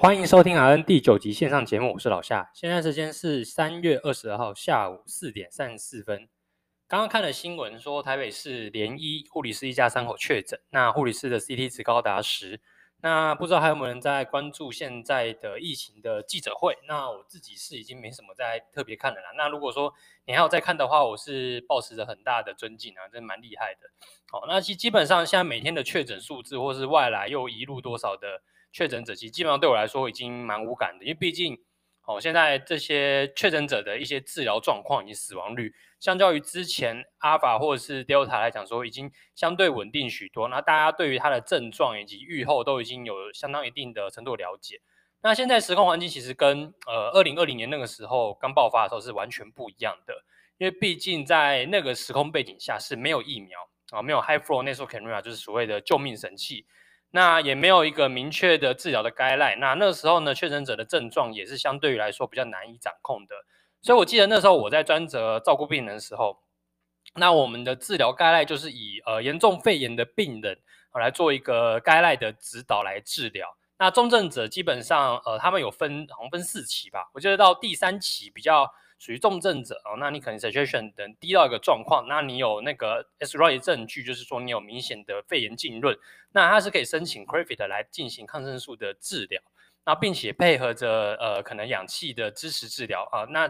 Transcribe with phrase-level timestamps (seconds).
[0.00, 2.48] 欢迎收听 RN 第九集线上节目，我是老夏。
[2.54, 6.28] 现在时间是三月二十二号下午四点三十四分。
[6.86, 12.60] 刚刚看了新闻说，台北市连医护理师一家三口确诊，那护理师的 CT 值高达十。
[13.00, 16.78] 那不知道还有没有人在关注现在的疫情的记者会？
[16.86, 19.32] 那我自己是已经没什么在特别看了啦。
[19.36, 19.92] 那如果说
[20.26, 23.90] 你还有在看的话，我是抱持着很大的尊敬啊，真蛮厉害的。
[24.30, 28.42] 好，那其基本上现在每天的确诊数字，或是外来又移入多少的。
[28.72, 31.58] 确诊者其实基本上对我来说已经蛮无感的，因为毕竟，
[32.04, 40.48] 哦，现在这些确诊者的一些治疗状况以及死亡率，相较于之前阿尔法或者是 Delta 来讲说，已经相对稳定许多。
[40.48, 44.80] 那大家对于它的症状以及预后都已经有相当一定的程度了解。
[45.20, 50.14] 那现在时空环境其实跟呃二零二零年那个时候刚爆发的时候是完全不一样的，
[50.58, 53.58] 因为毕竟在那个时空背景下是没有疫苗
[53.90, 56.66] 啊，没有 High Flow Nasal Cannula 就是所谓的救命神器。
[57.10, 59.58] 那也没有一个明确的治疗的概览。
[59.60, 63.34] 那那时候呢，确诊者的症状也是相对于来说比较难以掌控的。
[63.82, 66.38] 所以我记得那时候我在专责照顾病人的时候，
[67.14, 70.58] 那我们的治疗概览就是以呃严重肺炎的病人
[70.94, 73.48] 来做一个概览的指导来治疗。
[73.78, 78.70] 那重症者基本上呃他们有分好像分四期吧，我觉得到第三期比较。
[78.98, 85.96] 属于重症者哦，那你可能 saturation 等低到一个状况，那你有那个 X-ray 证据，就是说你有明显的肺炎浸润，
[86.32, 89.40] 那它是可以申请 CRAFT 来进行抗生素的治疗，
[89.86, 93.48] 那并且配合着呃可能氧气的支持治疗啊，那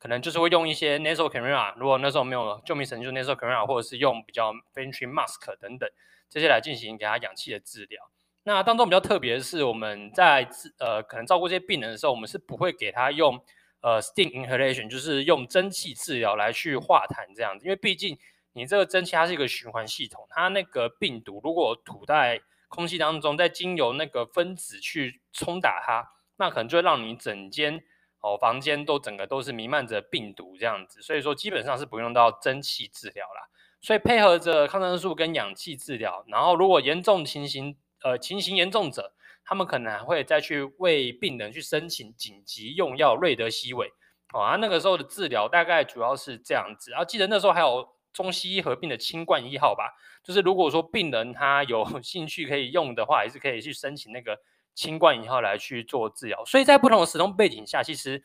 [0.00, 5.88] 可能就是会用一些 nasal cannula，如果那时候没有救命神器，就 nasal cannula 或者是用比较 venturi mask 等等
[6.28, 8.10] 这些来进行给他氧气的治疗。
[8.42, 10.48] 那当中比较特别的是，我们在
[10.80, 13.40] 呃可能照顾这些病人的时候，我们是不会给他用。
[13.80, 18.18] 呃，steam inhalation 就是用蒸汽治疗来去化痰这样子，因为毕竟
[18.54, 27.80] 你这个蒸汽它是一个循环系统，它那个病毒如果吐在空气当中，再经由那个分子去冲打它，那可能就会让你整间
[28.20, 33.48] 哦房间都整个都是弥漫着病毒这样子，所以说基本上是不用到蒸汽治疗啦。
[33.80, 39.12] 所以配合着抗生素跟氧气治疗，然后如果严重情形呃情形严重者。
[39.48, 43.90] 他们可能还会再去为病人去申请紧急用药瑞德西韦，
[44.34, 46.90] 哦，啊，那个时候的治疗大概主要是这样子。
[46.90, 49.90] 然后记得那时候还有中西医合并的清冠一号吧，
[50.22, 54.38] 就是如果说病人他有 兴趣可以用的话，也是可以去申请那个
[54.74, 56.44] 清冠一号来去做治疗。
[56.44, 58.22] 所以在不同的时空背景下，其实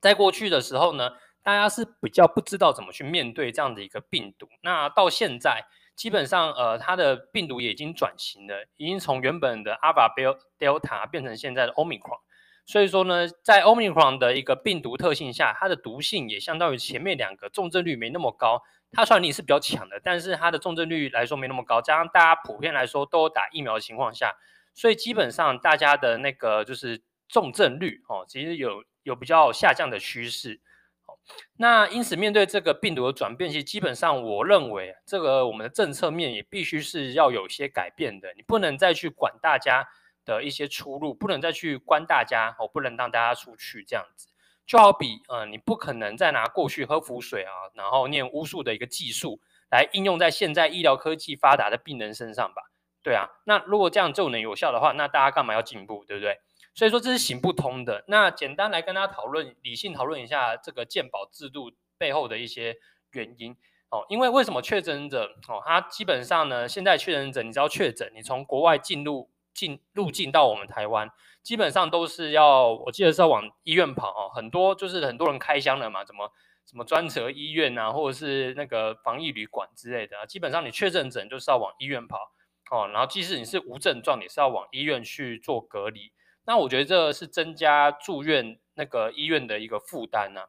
[0.00, 1.12] 在过去的时候呢，
[1.44, 4.48] 大家是比较不知道怎么去面对这样的一个病毒。
[4.62, 5.64] 那到现在。
[5.94, 10.10] 基本上，呃，它的病毒也已经转型了，已经从原本的 Alpha、
[10.58, 12.20] Delta 变成现在的 Omicron。
[12.64, 18.62] 所以说呢，在 Omicron 的一个病毒特性下，它的毒性也相当于前面两个重症率没那么高。
[18.92, 21.80] 它传染力是比较强的，但是它的重症率来说没那么高。
[21.80, 24.34] 加上大家普遍来说都打疫苗的情况下，
[24.74, 30.60] 所以基本上大家的那个就是重症率哦，其实有有比较下降的趋势。
[31.56, 38.32] 那因此，面对这个病毒的转变，其实基本上，我认为这个我们的政策面也必须是要有些改变的。
[38.36, 39.86] 你不能再去管大家
[40.24, 44.28] 的一些出入，不能再去关大家，哦，不能让大家出去这样子。
[44.66, 49.40] 就好比，呃，你不可能再拿过去喝符水啊，然后念巫术的一个技术
[49.70, 52.62] 来应用在现在医疗科技发达的病人身上吧？
[53.02, 56.38] 对啊，那如果这样就能有效的话，那大家干嘛要进步，对不对？
[56.74, 58.04] 所以说这是行不通的。
[58.08, 62.78] 那简单来跟大家讨论，理性讨论一下这个健保制度背后的一些
[63.12, 63.54] 原因
[63.90, 64.06] 哦。
[64.08, 71.10] 因为为什么确诊者哦，他基本上呢，现在确诊者，你只要确诊，你从国外进入进入境到我们台湾，
[71.42, 74.30] 基本上都是要，我记得是要往医院跑哦。
[74.34, 76.32] 很多就是很多人开箱了嘛，怎么
[76.64, 82.32] 什么专责医院啊，或者是那个防疫旅馆之类的，基本上你确诊者就是要往医院跑
[82.70, 82.88] 哦。
[82.88, 86.12] 然后即使你是无症状，也是要往医院去做隔离。
[86.44, 90.46] 那我觉得这是增加住院那个医院的一个负担呐。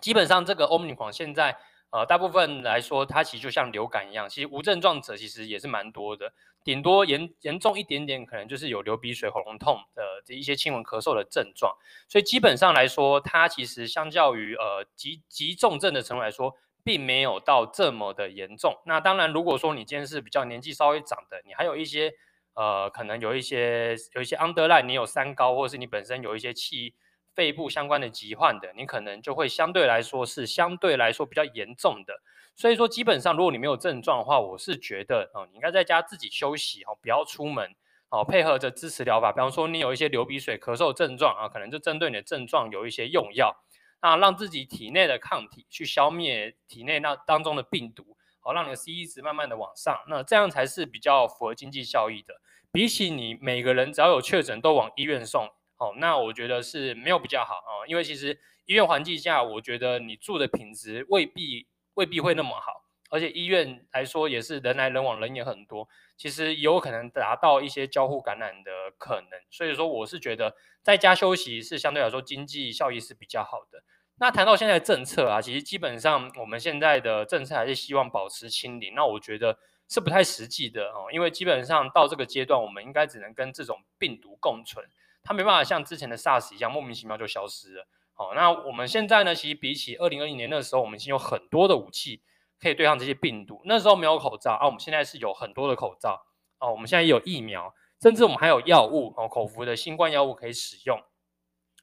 [0.00, 1.58] 基本上这个 Omicron 现在
[1.90, 6.32] 呃大部分来说，它其实就像流感一样，其实无症状者其实也是蛮多的，
[6.64, 11.76] 顶多严严重一点点，可能就是有流鼻水、喉咙痛的这一些轻微咳嗽的症状。
[12.08, 18.80] 所以基本上来说，它其实相较于呃极极重症的程度来说，并没有到这么的严重。
[18.86, 22.14] 那当然，如果说你今天是比较年纪稍微长的，你还有一些。
[22.54, 26.94] 呃，可能有一些有一些 underline，你有三高，或者是你本身有一些气
[27.34, 32.20] 肺部相关的疾患的，你可能就会相对来说是相对来说比较严重的。
[32.54, 37.74] 所以说，基本上如果你没有症状的话，我是觉得哦，你应该在家自己休息哦，不要出门
[38.10, 39.32] 哦，配合着支持疗法。
[39.32, 43.56] 比方说，你有一些流鼻水、咳嗽症状啊，可能就针对你的症状有一些用药，
[44.02, 48.18] 那让自己体内的抗体去消灭体内那当中的病毒。
[48.42, 52.34] 好，让你的 CE 值慢慢的往上，那这样才是比较符合经济效益的，
[52.72, 55.46] 比起你每个人只要有确诊都往医院送，
[55.78, 73.84] 哦，那我觉得是没有比较好哦，因为其实医院环境下，我觉得你住的品质未必未必会那么好，而且医院来说也是人来人往，人也很多，其实有可能达到一些交互感染的可能，所以说我是觉得在家休息是相对来说经济效益是比较好的。
[74.22, 79.58] 那谈到现在的政策啊，其实基本上我们现在的政策还是希望保持清零，那我觉得
[79.88, 84.86] 是不太实际的哦，因为基本上到这个阶段，我们应该只能跟这种病毒共存，
[85.24, 87.88] 它没办法像之前的 SARS 一样莫名其妙就消失了。
[88.14, 92.22] 好，那我们现在呢，其实比起二零二零年那时候，我们已经有很多的武器
[92.60, 93.60] 可以对抗这些病毒。
[93.64, 96.24] 那时候没有口罩啊，我们现在是有很多的口罩
[96.60, 101.02] 哦，我们现在也有疫苗，甚至我们还有药物哦，口服的新冠药物可以使用。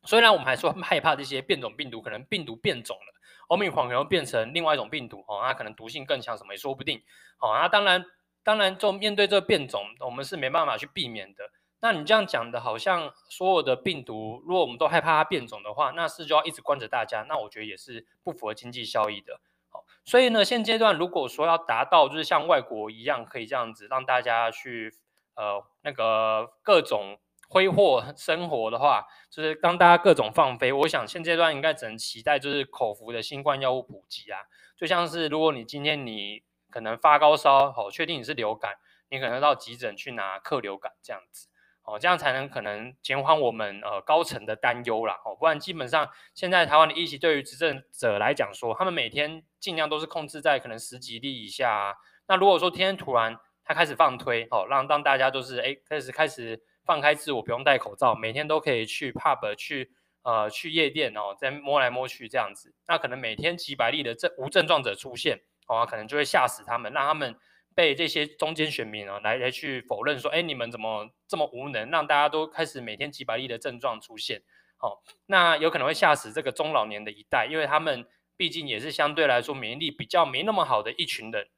[0.06, 3.14] 虽然我们还说害怕这些变种病毒，可能病毒变种了
[3.50, 7.02] ，Omicron 可能变成另外一种病毒哦，那可能毒性更强，什么也说不定。
[7.38, 8.06] 好，那当然，
[8.44, 11.52] 当然，就面对这个变种，我们是没办法去避免的。
[11.82, 19.40] 那你这样讲的，好像所有的病毒，如果我们都害怕它变种的话，那是就要一直关着大家，那我觉得也是不符合经济效益的。
[19.70, 24.94] 好，所以呢，现阶段如果说要达到就是像外国一样，可以这样子让大家去
[25.36, 27.20] 呃那个各种。
[27.50, 34.40] 挥霍生活的话，就是当大家各种放飞，我想现阶段应该只能期待就是口服的新冠药物普及啊。
[34.78, 38.76] 就像是如果你今天你可能发高烧，哦，确定你是流感，
[39.10, 41.48] 你可能到急诊去拿克流感这样子，
[41.84, 45.20] 哦，这样才能可能减缓我们呃高层的担忧啦。
[45.26, 51.96] 哦，不然基本上现在台湾的疫情对于执政者来讲说，他们每天尽量都是控制在可能十几例以下啊。
[52.28, 53.36] 那如果说天天突然
[53.66, 56.62] 他开始放推，哦，让让大家都是哎开始开始。
[56.90, 59.92] 放开自我，不用戴口罩，每天都可以去 pub 去
[60.24, 62.74] 呃去夜店哦，再摸来摸去这样子。
[62.88, 67.36] 那可能每天几百例的症无症状者出现哦，可能就会吓死他们，让他们
[67.76, 74.42] 被这些中间选民啊来来去否认说，哎，你们怎么这么无能，让大家都开始每天几百例的症状出现？
[74.80, 74.98] 哦，
[75.28, 78.04] 那有可能会吓死这个中老年的一代，因为他们
[78.36, 81.50] 毕竟也是相对来说免疫力比较没那么好的一群人。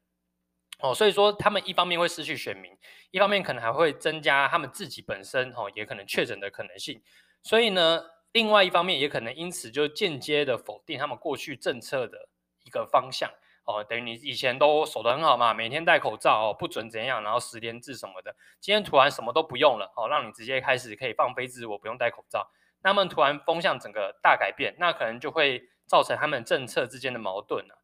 [0.82, 2.76] 哦，所以说他们一方面会失去选民，
[3.12, 7.00] 一方面可能还会增加他们自己本身哦，也可能确诊的可能性。
[7.42, 8.02] 所以呢，
[8.32, 12.28] 另外一方面也可能因此就间接的否定他们过去政策的
[12.64, 13.30] 一个方向
[13.64, 22.50] 哦，等于你以前都守得很好嘛，每天戴口罩哦，不准怎样，然后十连制什么的，今天突然什么都不用了哦，让你直接开始可以放飞自我，不用戴口罩，
[22.82, 27.81] 那么突然风向整个大改变，那可能就会造成他们政策之间的矛盾了。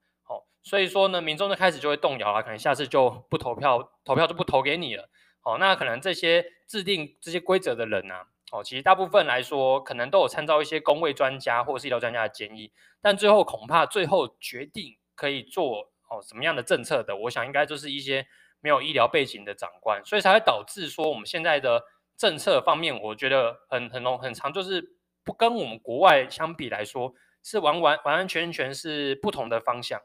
[0.69, 5.09] 所以说呢，民众就开始就会动摇了，可能下次就不投票，投票就不投给你了。
[5.43, 12.71] 哦，那可能这些制定这些规则的人呢、啊，哦，其实大部分来说，可能都有参照一些公卫专家或是医疗专家的建议，
[13.01, 18.27] 但最后恐怕最后决定可以做哦什么样的政策的，我想应该就是一些
[18.61, 21.83] 没有医疗背景的长官，所以才会导致说我们现在的
[22.15, 29.99] 政策方面，我觉得很很浓很长，就是不跟我们国外相比来说，是完完完完全全是不同的方向。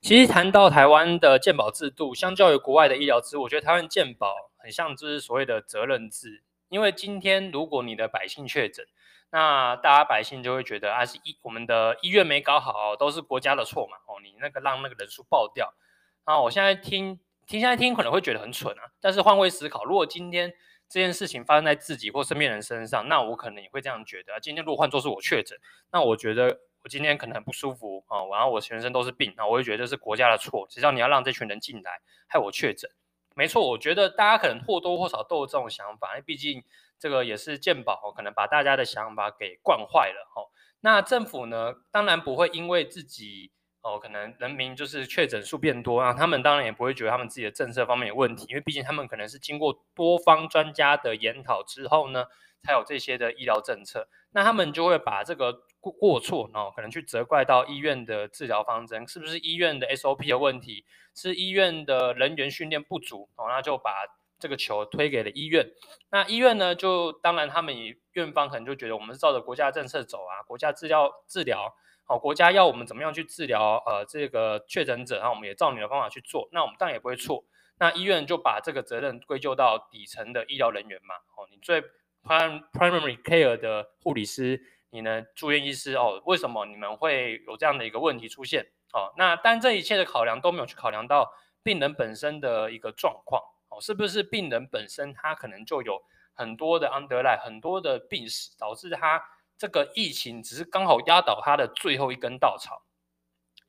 [0.00, 6.44] 其实谈到台湾的健保制度，相较于国外的医疗制，我觉得台湾健保很像就是所谓的责任制。
[6.68, 8.86] 因为今天如果你的百姓确诊，
[9.30, 13.96] 那大家百姓就会觉得啊，是医我们的医院没搞好，都是国家的错嘛。
[14.06, 15.74] 哦，你那个让那个人数爆掉。
[16.22, 20.52] 啊，我现在听听现在听可能会觉得很蠢啊，但是换位思考，如果今天
[20.88, 24.38] 这件事情发生在自己或身边人身上，那我可能也会这样觉得。
[24.40, 25.58] 今天如果换作是我确诊，
[25.90, 26.60] 那我觉得。
[26.82, 32.90] 我今天可能很不舒服啊，然后我全身都是病，那我就觉得这是国家的错，谁叫你要让这群人进来害我确诊？
[33.34, 36.64] 没错，我觉得大家可能或多或少都有这种想法，因为毕竟
[36.98, 40.42] 这个也是健保可能把大家的想法给惯坏了哈。
[40.80, 52.24] 那政府呢，当然不会因为自己哦，可能人民就是确诊数变多啊，他们当然也不会觉得他们自己的政策方面有问题，因为毕竟他们可能是经过多方专家的研讨之后呢，
[52.62, 55.62] 才有这些的医疗政策，那他们就会把这个。
[55.80, 60.84] 过过错，哦可能去责怪到医院的治疗方针，是不是医院的 SOP 的问题，
[61.14, 64.04] 是医院的人员训练不足，哦，那就把
[64.40, 65.70] 这个球推给了医院。
[66.10, 67.72] 那医院呢，就当然他们
[68.14, 71.72] 院方可能就觉得我们是照着国家政策走啊，国家治疗治疗，
[72.02, 77.44] 好，国家要我们怎么样去治疗呃这个确诊者，然后我们也照你的方法去做，那我们当然也不会错。
[77.78, 81.84] 那医院就把这个责任归咎到底层的医疗人员嘛，哦，你最
[82.28, 84.62] primary care 的护理师。
[84.90, 88.66] 你呢，住院医师哦，为什么你们会有这样的一个问题出现？
[88.92, 91.32] 哦，那但这一切的考量都没有去考量到
[91.62, 99.22] 病人本身的一个状况，哦，是不是病人本身他可能就有很多的 underlie，很多的病史，导致他
[99.56, 102.84] 这个疫情只是刚好压倒他的最后一根稻草。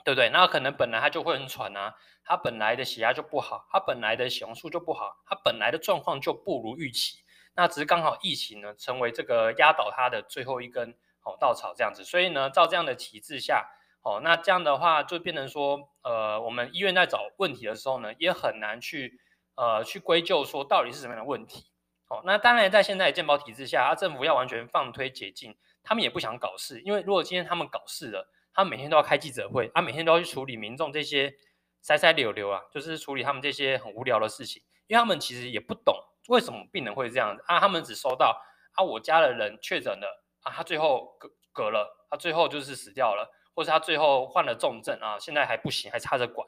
[0.05, 0.29] 对不对？
[0.29, 7.19] 那可能本来他就会很喘啊，他本来的血压就不好，他本来的血红素就不好，他本来的状况就不如预期。
[7.59, 10.91] 那只是刚好疫情呢，成为这个压倒他的最后一根
[11.23, 12.05] 哦稻草这样子。
[12.05, 13.69] 所以呢，照这样的体制下，
[14.01, 19.19] 哦，那这样的话就变成说，呃，我们医院在找问题的时候呢，也很难去
[19.55, 21.65] 呃去归咎说到底是什么样的问题。
[22.07, 28.31] 哦，那当然在现在健保体制下，啊，政府要完全放推解禁，他们也不想搞事，因为如果今天他们搞事了。
[28.51, 31.33] 他每天都要开记者会，他每天都要去处理民众这些
[31.81, 35.95] 塞塞溜溜啊，就是处理他们这些很无聊的事情，因为他们其实也不懂
[36.29, 38.41] 为什么病人会这样子啊，他们只收到
[38.75, 46.47] 啊，我家的人确诊了啊，他最后隔隔了，他最后就是死掉了，或是他最后患了重症啊，现在还不行，还插着管，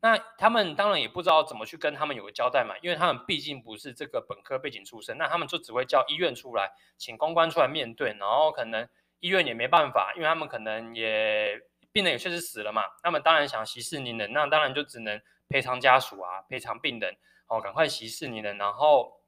[0.00, 8.88] 那他们当然也不知道怎么去跟他们有个交代嘛，因为他们毕竟不是这个本科背景出身，那他们就只会叫医院出来，请公关出来面对，然后可能。
[9.24, 11.56] 医院也没办法，因为他们可能也
[11.92, 19.21] 病人也确实死了嘛，他们当然想息事宁人，那当然就只能赔偿家属啊，赔偿病人，哦，赶快息事宁人，然后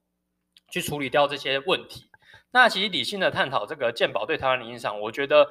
[0.70, 2.10] 去处理掉这些问题。
[2.50, 5.50] 那其实理性的探讨这个健保对台湾的影响，我觉得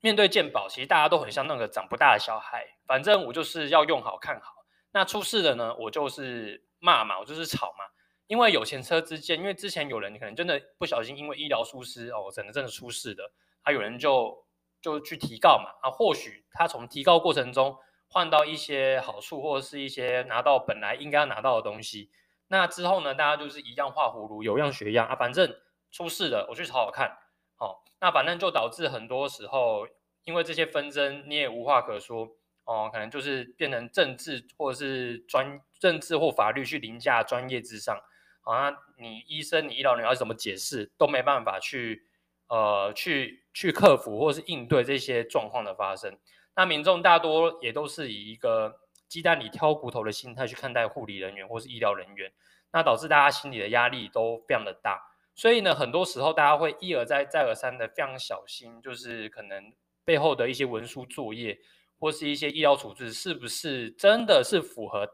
[0.00, 4.54] 面对健保，其实大家都很像那个长不大的小孩，反正我就是要用好看好。
[4.92, 7.84] 那出事了呢，我就是骂嘛，我就是吵嘛，
[8.26, 13.30] 因为有前车之鉴，因为之前有人可能真的不小心因为医疗疏失哦，真的真的出事的。
[13.62, 14.44] 他、有人就
[14.80, 17.76] 就去提告嘛，啊，或许他从提告过程中
[18.08, 22.10] 换到一些好处，或者是一些拿到本来应该要拿到的东西。
[22.50, 25.56] 那之后呢，大家就是一样画葫芦，有样学样啊，反正
[25.90, 27.16] 出事了，我去讨好看，
[27.56, 29.86] 好、哦，那反正就导致很多时候
[30.24, 32.28] 因为这些纷争，你也无话可说。
[32.64, 37.98] 哦，可能就是变成政治或者是专政治或法律去凌驾专业之上，
[38.42, 38.52] 好、
[38.98, 42.06] 你医生你医疗人员要怎么解释都没办法去。
[42.52, 46.18] 呃，去去克服或是应对这些状况的发生，
[46.56, 48.74] 那民众大多也都是以一个
[49.10, 52.32] 鸡蛋里挑骨头的心态去看待护理人员或是医疗人员，
[52.72, 55.02] 那导致大家心里的压力都非常的大，
[55.34, 59.72] 所以呢，很多时候大家会一而再再而三的非常小心，就是可能
[60.04, 61.58] 背后的一些文书作业
[61.98, 65.06] 或是一些医疗处置是不是真的是符合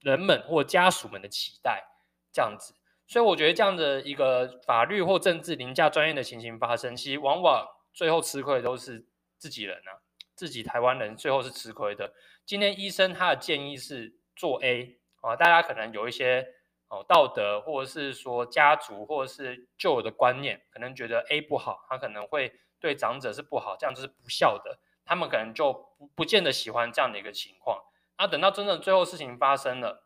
[0.00, 1.84] 人们或家属们的期待
[2.32, 2.74] 这样子。
[3.06, 10.00] 所以我觉得这样的一个法律或政治凌驾专业的情形发生，其实往往最后吃亏的都是自己人啊，
[10.34, 12.12] 自己台湾人最后是吃亏的。
[12.46, 16.46] 今天医生他的建议是做 A 啊，大家可能有一些
[16.86, 27.82] 哦道德或者是说家族或者是旧有的观念，可能觉得 A 不好，他可能会对长者是不好，这样就是不孝的，他们可能就不不见得喜欢这样的一个情况。
[28.16, 30.04] 那等到真正最后事情发生了，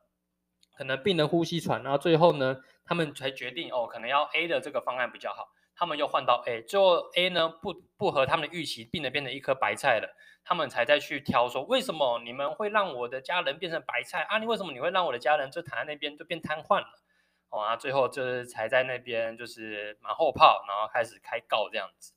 [0.79, 5.53] 可能病人呼吸喘，然后最后呢，他们才决定哦，可能要 A 的这个方案比较好。
[5.81, 10.15] 他们又换到 A，最后 A 呢不不合他们的预期，病人变成一颗白菜了。
[10.45, 14.37] 他们才再去挑说，为什么你们会让我的家人变成白菜啊？
[14.37, 16.87] 你为什么你会让我的家人就躺在那边就变瘫痪了？
[17.49, 22.13] 哦啊，最后就是才在那边就是马后炮，然后开始开告这样子。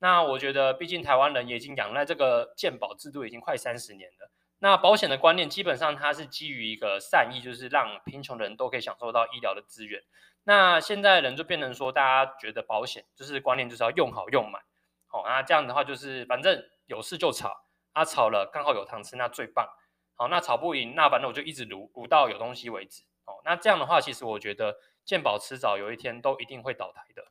[0.00, 4.32] 那我觉得，毕竟台湾人也已经仰赖这个健保制度已经快三十年了。
[4.58, 10.02] 那保险的观念基本上它是基于一个善意，就是让贫穷的人都可以享受到医疗的资源。
[10.44, 14.62] 那现在人就变成说，大家觉得保险就是观念就是要用好用满，
[15.06, 19.68] 好、哦，那这样的话就是反正有事就吵，啊吵了刚好有糖吃，那最棒。
[20.16, 23.02] 好，那吵不赢，那反正我就一直卢卢到有东西为止。
[23.24, 27.24] 哦，那这样的话，其实我觉得健保迟早有一天都一定会倒台的。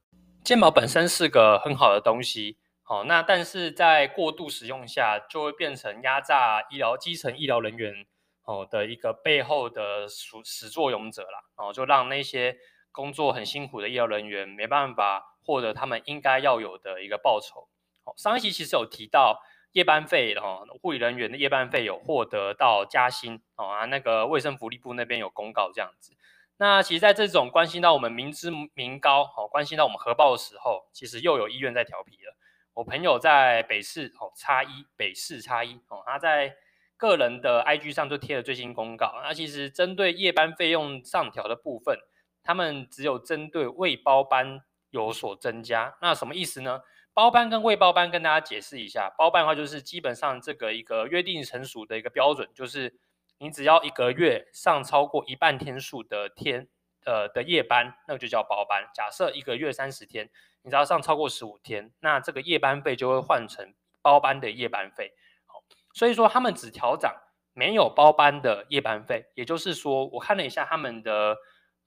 [0.44, 2.58] 健保本身是个很好的东西。
[2.82, 8.06] 好，那但是在过度使用下，就会变成压榨医疗基层医疗人员
[8.44, 12.58] 哦的一个背后的始始作俑者啦，哦，就让那些
[12.94, 17.68] 工作很辛苦的医疗人员没办法获得他们应该要有的一个报酬。
[18.06, 26.14] 好，上一期其实有提到夜班费哦，护理人员的夜班费有获得到加薪哦啊，那个卫生福利部那边有公告这样子。
[26.58, 32.38] 那其实在这种关心到我们民脂民膏哦，关心到我们荷包的时候，其实又有医院在调皮了。
[32.76, 36.56] 我朋友在北市哦，叉一北市叉一哦，他在
[36.96, 39.20] 个人的 IG 上就贴了最新公告。
[39.24, 42.00] 那其实针对夜班费用上调的部分，
[42.44, 45.96] 他们只有针对未包班有所增加。
[46.02, 46.82] 那什么意思呢？
[47.14, 49.10] 包班跟未包班跟大家解释一下。
[49.18, 52.94] 包班的话就是基本上这个一个约定成熟的一个标准，就是
[53.38, 56.68] 你只要一个月上超过一半天数的天
[57.06, 58.90] 呃的夜班，那就叫包班。
[58.94, 60.30] 假设一个月三十天。
[60.66, 65.12] 你只要上超过十五天，那这个夜班费就会换成包班的夜班费。
[65.46, 65.62] 好，
[65.94, 67.14] 所以说他们只调涨
[67.52, 71.36] 没有包班的夜班费，也就是说，我看了一下他们的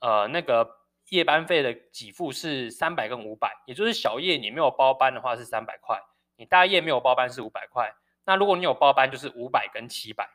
[0.07, 0.71] 呃那个
[1.11, 6.01] 夜班费的给付是三百跟五百，也就是小夜你没有包班的话是三百块，
[6.37, 7.93] 你大夜没有包班是五百块，
[8.25, 10.29] 那如果你有包班，就是五百跟七百。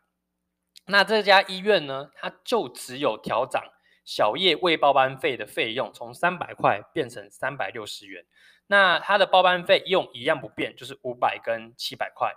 [0.87, 3.63] 那这家医院呢，它就只有调涨
[4.03, 8.25] 小夜未包班费的费用，从三百块变成三百六十元。
[8.67, 12.33] 那它的包班费用一样不变，就是五百跟七百块。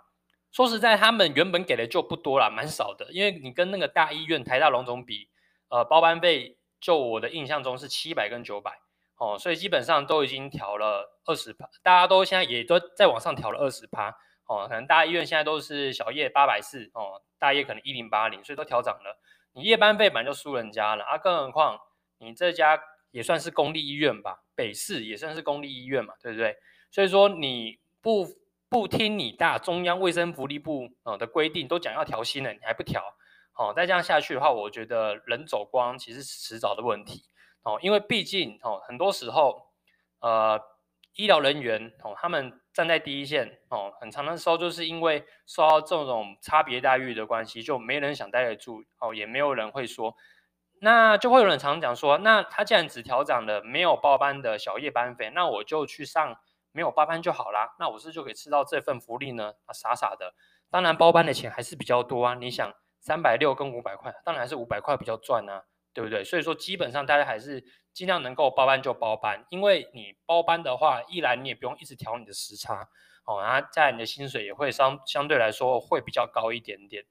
[0.53, 3.11] 说实在，他们原本给的就不多啦，蛮少的。
[3.11, 5.29] 因为你跟那个大医院台大龙总比，
[5.69, 8.79] 呃，包班费就我的印象中是七百跟九百
[9.17, 14.15] 哦，所以基本上都已经调了二十趴，大家都现在也都在往上调了二十趴
[14.45, 14.67] 哦。
[14.69, 19.19] 可能大医院现在都是小夜八百四哦，大夜可能一零八零，所以都调涨了。
[19.55, 21.81] 你夜班费本来就输人家了啊，更何况
[22.19, 22.79] 你这家
[23.13, 26.55] 也算是公立医院吧，北市也算是公立医院嘛，对不对？
[26.91, 28.37] 所以说你不。
[28.67, 33.01] 不听你大中央卫生福利部的规定，都讲要调薪了，你还不调，
[33.57, 37.25] 好，再这样下去的话，我觉得人走光其实是迟早的问题，
[37.63, 39.69] 哦，因为毕竟哦，很多时候，
[40.19, 40.61] 呃，
[41.15, 50.17] 医疗人员哦，他们站在第一线哦，很长的时候就是因为受到这种差别待遇的关系，就没人想待得住，哦，也没有人会说，
[50.81, 56.37] 那就会有人常常讲说，那他既然只调涨了没有包班的小夜班费，那我就去上。
[56.77, 59.53] 没有包班就好啦，那我是不是就可以吃到这份福利呢？
[59.67, 60.35] 啊，傻傻的，
[60.73, 62.35] 当然包班的钱还是比较多啊。
[62.35, 66.25] 你想，三百六跟五百块，当然还是五百块比较赚啊，对不对？
[66.25, 72.89] 所以说，基本上大家还是尽量能够包班就包班，因为你包班的话，一来你也不用一直调你的时差，
[73.27, 77.05] 哦，然后再你的薪水也会相相对来说会比较高一点点。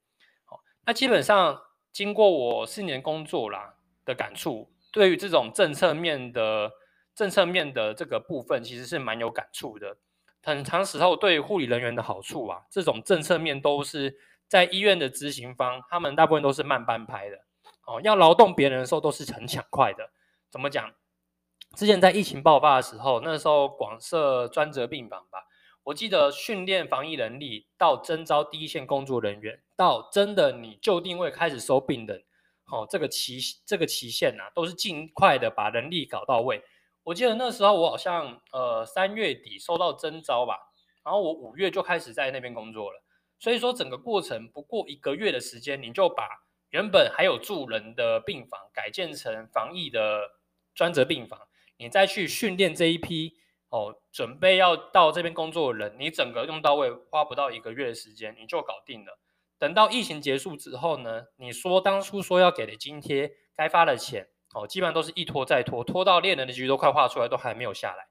[0.45, 6.71] 好，那基本上经过我四年工作啦的感触，对于这种政策面的。
[7.15, 9.95] 政策面的这个部分其实是蛮有感触的。
[10.41, 14.17] 很长时候对护理人员的好处啊，这种政策面都是
[14.53, 17.37] 在医院的执行方，他们大部分都是慢半拍的。
[17.87, 20.11] 哦，要劳动别人的时候都是很抢快的。
[20.51, 20.93] 怎么讲？
[21.75, 25.39] 之前在疫情爆发的时候，那时候广设专责病房吧，
[25.85, 32.23] 我记得训练防疫能力到征召第一线工作人员，到真的你就定位开始收病人，
[32.71, 36.61] 哦，这个期这个期限啊，都是尽快的把人力搞到位。
[37.01, 40.59] 我记得那时候我好像呃三月底收到征召吧，
[41.03, 43.01] 然后我五月就开始在那边工作了，
[43.43, 50.31] 所以说整个过程不过一个月的时间，你就把原本还有住人的病房改建成防疫的
[50.73, 51.37] 专责病房，
[51.75, 53.33] 你再去训练这一批
[53.67, 59.19] 哦准备要到这边工作的人，你整个用到位花不到一个月的时间你就搞定了。
[59.59, 64.29] 等到疫情结束之后呢，你说当初说要给的津贴该发的钱。
[64.55, 68.03] 哦，基本上都是一拖再拖，拖到猎人的局都快画出来，都还没有下来。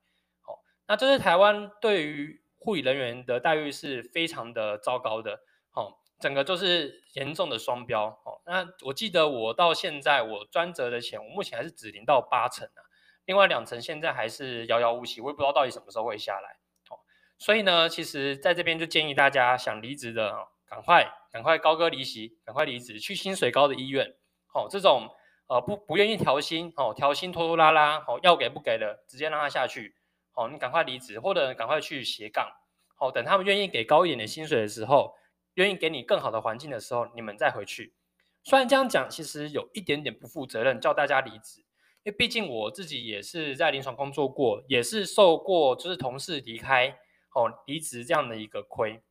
[0.45, 5.41] 哦，那这是台湾对于护理人员的待遇是非常的糟糕的。
[5.75, 8.07] 哦，整个就是严重的双标。
[8.25, 12.81] 哦，那我记得我到现在我专责的钱，我目前还是只领到八成啊，
[13.25, 16.51] 另外两成现在还是遥遥无期，我也不知道到底什么时候会下来。
[16.91, 16.97] 哦，
[17.39, 24.15] 所以呢，其实在这边就建议大家想离职的，哦，赶快赶快高歌离席，赶快离职，去薪水高的医院。
[24.55, 25.09] 哦，这种。
[25.49, 29.95] 呃，不不愿意调薪哦，调薪拖拖拉拉哦，要给不给的，直接让他下去
[30.35, 32.51] 哦，你赶快离职，或者赶快去斜杠
[32.99, 35.15] 哦，等他们愿意给高一点的薪水的时候，
[35.55, 37.95] 愿意给你更好的环境的时候，你们再回去。
[38.43, 41.61] 虽然这样讲，其实有一点点不负责任，叫大家离职，
[42.03, 46.89] 因为毕竟我自己也是在临床工作过，也是受过就是同事离开
[47.35, 49.03] 哦离职这样的一个亏，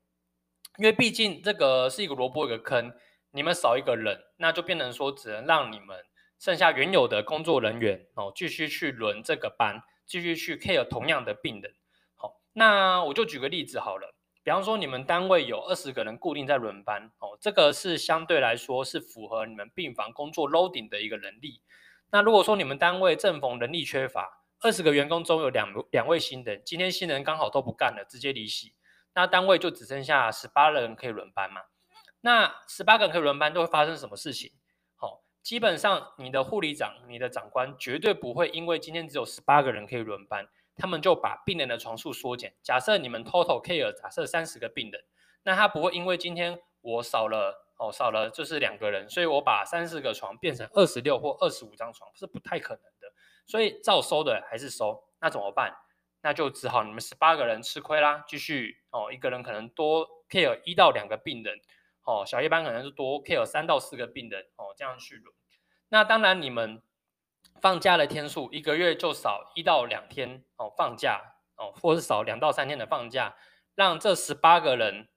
[0.77, 2.91] 因为毕竟这个是一个萝卜一个坑，
[3.31, 5.97] 你们少一个人，那就变成说只能让你们。
[6.39, 9.79] 剩下原有的工作人员哦，继续去轮这个班，
[10.11, 11.73] 继续去 care 同样的病人。
[12.15, 21.61] 好，那我就举个例子好了，比方说你们单位有二十个人固定在轮班，哦，这个是相对来说是符合你们病房工作 loading 的一个能力。
[22.11, 28.73] 那如果说你们单位正逢人力缺乏，二十个员工中有两两位新人，今天新人刚好都不干了，直接离席，
[29.13, 31.61] 那单位就只剩下十八个人可以轮班嘛？
[32.19, 34.51] 那十八个人可以轮班，都会发生什么事情？
[35.43, 42.53] 基本上，你的护理长、你的长官绝对不会因为今天只有十八个人可以轮班，他们就把病人的床数缩减。
[42.61, 45.03] 假设你们 total care 假设三十个病人，
[45.43, 53.11] 那他不会因为今天我少了哦少了就是两个人，所以我把三十个床变成二十六或二十五张床，是不太可能的。
[53.47, 55.75] 所以照收的还是收，那怎么办？
[56.21, 61.59] 那就只好你们十八个人吃亏啦，继续哦，一个人可能多 care 一到两个病人。
[62.03, 65.35] 哦，小夜班可能是多 care 三到四个病人哦，这样去轮。
[65.89, 66.81] 那当然，你们
[67.61, 71.21] 放假的天数一个月就少一到两天哦，放假
[71.57, 73.35] 哦，或是少两到三天的放假，
[73.75, 75.09] 让这十八个人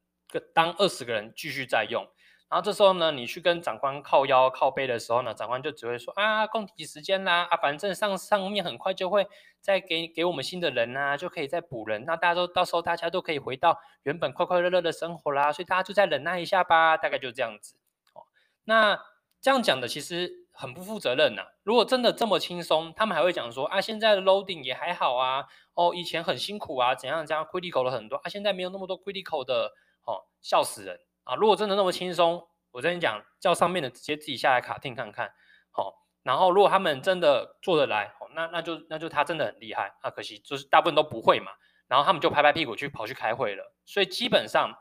[0.53, 2.07] 当二十个人继续在用。
[2.49, 9.27] 然后这时候呢，你去跟长官靠腰靠背的时候呢，长官就只会说啊，共体时间啦，啊，反正上上面很快就会
[9.61, 17.77] 再给给我们新的人啊，就可以再补人，那大家都到时候大家都可以回到原本快快乐乐的生活啦，所以大家就再忍耐一下吧，大概就这样子。
[18.13, 18.23] 哦，
[18.65, 19.01] 那
[19.41, 29.73] 这样讲的其实很不负责任呐、如果真的这么轻松，他们还会讲说啊，现在的 loading 也还好啊，哦，以前很辛苦啊，怎样怎样，critical 了很多啊，现在没有那么多 critical 的，
[30.05, 31.01] 哦，笑死人。
[31.25, 35.33] 啊，如果真的那么轻松，我跟你讲，叫上面的直接自己下来卡定看看，
[35.71, 35.95] 好、哦。
[36.23, 39.95] 然后如果他们真的做得来，哦、那那就那就他真的很厉害。
[40.01, 41.53] 啊，可惜就是大部分都不会嘛。
[41.87, 43.75] 然后他们就拍拍屁股去跑去开会了。
[43.85, 44.73] 所以基本上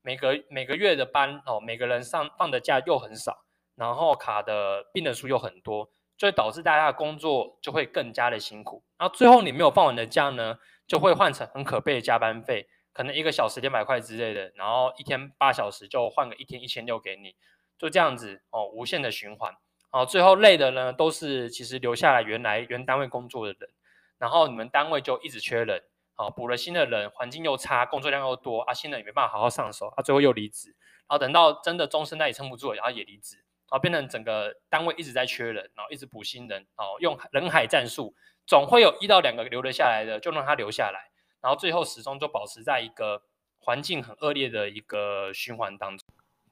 [0.00, 8.84] 每个每个月的班哦，每个人上放的假又很少，然后卡的病人数又很多，就会导致大家的工作就会更加的辛苦。
[8.96, 12.68] 然后最后你没有放完的假呢，就会换成很可悲的加班费。
[12.92, 17.34] 可能一个小时两百块之类的，然后一天八小时就换个一天一千六给你，
[17.78, 19.54] 就这样子哦，无限的循环
[19.90, 23.70] 哦，最后累的呢都是其实留下来原来原单位工作的人，
[24.18, 25.82] 然后你们单位就一直缺人，
[26.16, 30.68] 哦，补了新的人，环境又差，工作量又多啊，新人也没办法好好上手啊，最后又离职，
[31.08, 38.14] 然后等到真的终身那里撑不住了，然后也离职，然后变成整个单位一直在缺人，然后一直补新人，哦，用人海战术，
[38.46, 41.11] 总会有一到两个留得下来的，就让他留下来。
[41.42, 43.22] 然后最后始终就保持在一个
[43.58, 46.06] 环境很恶劣的一个循环当中。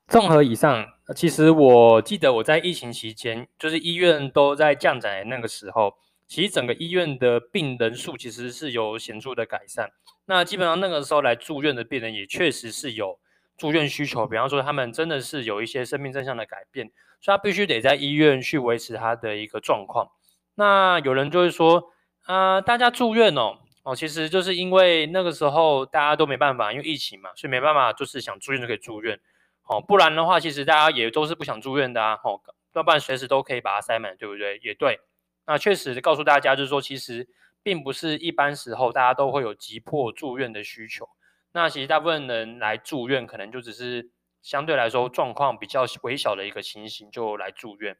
[0.09, 5.95] 综合以上，其实我记得我在疫情期间，就是医院都在降载那个时候，
[6.27, 9.93] 其实整个医院的病人数其实是有显著的改善。
[10.27, 13.21] 那基本上那个时候来住院的病人也确实是有
[13.57, 20.11] 住院需求，比方说他们真的是有一些生命征象的改变，所以他必须得在医院去维持他的一个状况。
[20.57, 21.93] 那有人就会说，
[22.25, 23.59] 啊、大家住院哦。
[23.83, 29.19] 哦，其实就是因为那个时候大家都没办法，因为疫情嘛，所以没办法，就是想住院就可以住院。
[29.65, 32.19] 哦，不然的话，其实大家也都是不想住院的啊。
[32.25, 32.41] 哦，
[32.75, 34.59] 要不然随时都可以把它塞满，对不对？
[34.63, 35.01] 也对。
[35.47, 37.27] 那确实告诉大家，就是说，其实
[37.63, 41.09] 并不是一般时候大家都会有急迫住院的需求。
[41.53, 44.11] 那其实大部分人来住院，可能就只是
[44.43, 47.97] 相对来说状况比较微小的一个情形就来住院。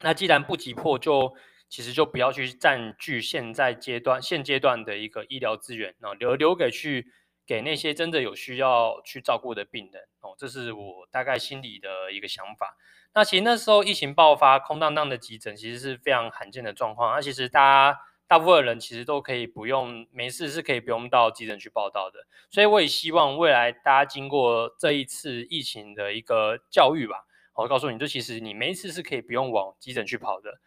[0.00, 1.34] 那既然不急迫，就
[1.72, 7.06] 其实就不要去占据现在阶段现阶段的一个医疗资源，哦，留留给去
[7.46, 12.76] 给那些真的有需要去照顾的病人哦，这是我大概心里的一个想法。
[13.14, 17.14] 那其实那时候疫情爆发，空荡荡的急诊其实是非常罕见的状况。
[17.14, 22.26] 那其实大家大部分人其实都可以不用没事是可以不用到急诊去报到的。
[22.50, 30.60] 所以我也希望未来大家经过这一次疫情的一个教育吧，我告诉你，就其实你没事是可以不用往急诊去跑的。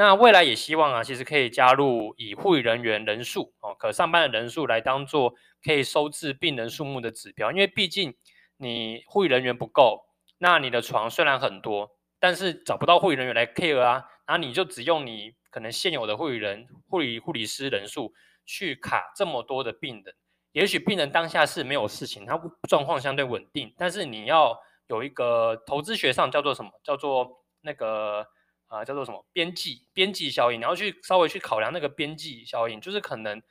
[0.00, 8.14] 那未来也希望啊，其实可以加入以护理人员人数哦，可上班的人数来当做可以收治病人数目的指标，因为毕竟
[8.58, 10.00] 你护理人员不够，
[10.38, 18.14] 那你的床虽然很多，但是找不到护理人员来 care 啊，然后你就只用你可能现有的护理人、护理护理师人数
[18.46, 20.14] 去卡这么多的病人，
[20.52, 24.56] 也许病人当下是没有事情，他状况相对稳定，但是你要
[24.86, 26.70] 有一个投资学上叫做什么？
[26.84, 28.24] 叫做那个。
[28.68, 30.60] 啊，叫做什么边际边际效应？
[30.60, 33.42] 你要去稍微去考量那个边际效应，就是可能，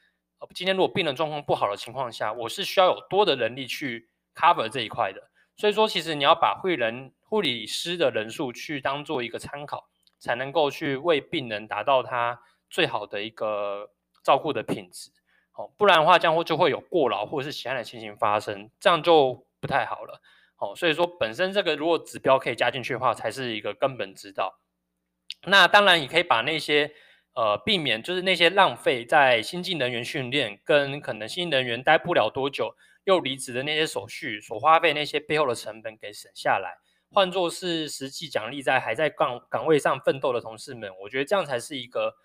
[0.56, 5.30] 今天如果病人状况不好的情况下，我是需要有多的人力去 cover 这一块的。
[5.56, 13.90] 所以说，其实你要把护人护理师的人数去当做一个参考，才能够去为病人达到他最好的一个
[14.24, 15.10] 照顾的品质。
[15.54, 20.22] 哦，不然的话，这样会就会有过劳或者是其他的情形发生，这样就不太好了。
[20.58, 24.60] 哦，所以说本身这个如果指标可以加进去的话，才是一个根本之道。
[25.44, 26.92] 那当然也可以把那些
[27.34, 36.78] 呃避免，就是那些浪费在新进人员训练跟可能新人员待不了多久又离职的那些手续所花费那些背后的成本给省下来，
[37.12, 42.16] 换作是实际奖励在还在岗岗位上奋斗的同事们，我觉得这样才是一个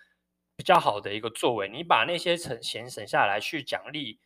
[0.57, 1.69] 比较好的一个作为。
[1.69, 4.19] 你把那些省钱省下来去奖励，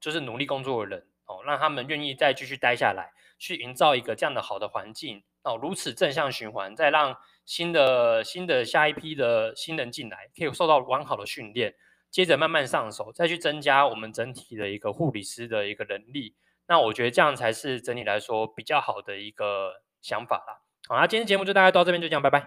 [0.00, 7.16] 就是努力工作的人哦，让他们愿意再继续待下来，去营造一个这样的好的环境哦，如此正向循环，再让。
[7.50, 11.74] 新的新的下一批的新人进来，可以受到完好的训练，
[12.08, 16.36] 接着慢慢上手，再去增加我们整体的一个护理师的一个能力。
[16.68, 20.62] 那我觉得这样才是整体来说比较好的一个想法啦。
[20.86, 22.38] 好，那今天节目就大概到这边，就这样，拜拜。